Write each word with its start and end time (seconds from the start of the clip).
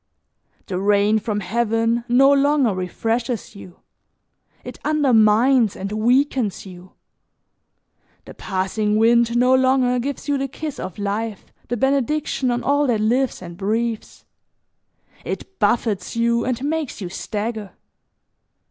The 0.65 0.79
rain 0.79 1.19
from 1.19 1.41
heaven 1.41 2.05
no 2.07 2.31
longer 2.31 2.73
refreshes 2.73 3.55
you, 3.55 3.81
it 4.63 4.79
undermines 4.83 5.75
and 5.75 5.91
weakens 5.91 6.65
you. 6.65 6.93
The 8.25 8.33
passing 8.33 8.95
wind 8.95 9.37
no 9.37 9.53
longer 9.53 9.99
gives 9.99 10.27
you 10.27 10.39
the 10.39 10.47
kiss 10.47 10.79
of 10.79 10.97
life, 10.97 11.53
the 11.67 11.77
benediction 11.77 12.49
on 12.49 12.63
all 12.63 12.87
that 12.87 12.99
lives 12.99 13.43
and 13.43 13.55
breathes; 13.55 14.25
it 15.23 15.59
buffets 15.59 16.15
you 16.15 16.45
and 16.45 16.63
makes 16.63 16.99
you 16.99 17.07
stagger. 17.09 17.73